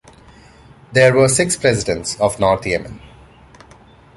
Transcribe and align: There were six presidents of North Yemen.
There 0.93 1.13
were 1.15 1.27
six 1.29 1.55
presidents 1.55 2.19
of 2.19 2.39
North 2.39 2.65
Yemen. 2.65 2.99